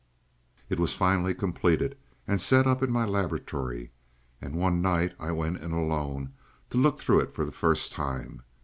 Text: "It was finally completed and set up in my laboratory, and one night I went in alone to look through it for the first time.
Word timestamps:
"It 0.67 0.79
was 0.79 0.95
finally 0.95 1.35
completed 1.35 1.95
and 2.27 2.41
set 2.41 2.65
up 2.65 2.81
in 2.81 2.89
my 2.91 3.05
laboratory, 3.05 3.91
and 4.41 4.55
one 4.55 4.81
night 4.81 5.13
I 5.19 5.31
went 5.31 5.61
in 5.61 5.73
alone 5.73 6.33
to 6.71 6.79
look 6.79 6.99
through 6.99 7.19
it 7.19 7.35
for 7.35 7.45
the 7.45 7.51
first 7.51 7.91
time. 7.91 8.41